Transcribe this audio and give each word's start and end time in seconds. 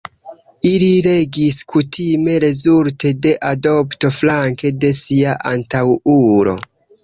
Ili 0.69 0.87
regis 1.07 1.59
kutime 1.73 2.39
rezulte 2.45 3.13
de 3.27 3.35
adopto 3.53 4.13
flanke 4.19 4.75
de 4.87 4.93
sia 5.05 5.39
antaŭulo. 5.55 6.61